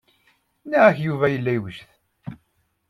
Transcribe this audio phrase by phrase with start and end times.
[0.63, 1.89] Nniɣ-ak Yuba yella yewjed.